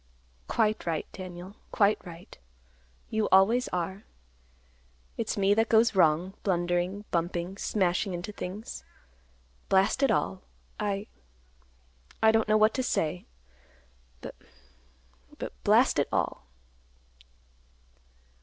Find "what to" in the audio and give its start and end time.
12.57-12.81